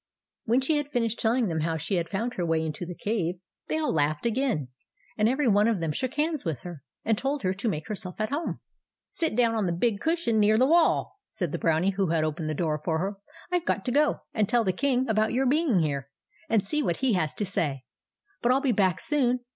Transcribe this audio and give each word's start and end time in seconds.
When 0.45 0.61
she 0.61 0.77
had 0.77 0.89
finished 0.89 1.19
telling 1.19 1.47
them 1.47 1.59
how 1.59 1.77
she 1.77 1.97
had 1.97 2.09
found 2.09 2.33
her 2.33 2.43
way 2.43 2.65
into 2.65 2.87
the 2.87 2.95
cave, 2.95 3.35
they 3.67 3.77
all 3.77 3.93
laughed 3.93 4.25
again; 4.25 4.69
and 5.15 5.29
every 5.29 5.47
one 5.47 5.67
of 5.67 5.79
them 5.79 5.91
shook 5.91 6.15
hands 6.15 6.43
with 6.43 6.61
her, 6.63 6.81
and 7.05 7.15
told 7.19 7.43
her 7.43 7.53
to 7.53 7.69
make 7.69 7.87
herself 7.87 8.19
at 8.19 8.31
home. 8.31 8.61
THE 9.19 9.27
BROWNIE 9.29 9.35
JELLY 9.37 9.37
187" 9.37 9.37
Sit 9.37 9.37
down 9.37 9.55
on 9.55 9.65
the 9.67 9.73
big 9.73 9.99
cushion 10.01 10.39
near 10.39 10.57
the 10.57 10.65
wall," 10.65 11.19
said 11.29 11.51
the 11.51 11.59
Brownie 11.59 11.91
who 11.91 12.07
had 12.07 12.23
opened 12.23 12.49
the 12.49 12.55
door 12.55 12.81
for 12.83 12.97
her." 12.97 13.17
I 13.51 13.59
Ve 13.59 13.65
got 13.65 13.85
to 13.85 13.91
go 13.91 14.21
and 14.33 14.49
tell 14.49 14.63
the 14.63 14.73
King 14.73 15.07
about 15.07 15.33
your 15.33 15.45
being 15.45 15.81
here, 15.81 16.09
and 16.49 16.65
see 16.65 16.81
what 16.81 16.97
he 17.05 17.13
has 17.13 17.35
to 17.35 17.45
say; 17.45 17.83
but 18.41 18.49
I 18.49 18.53
'11 18.53 18.63
be 18.63 18.71
back 18.71 18.99
soon. 18.99 19.41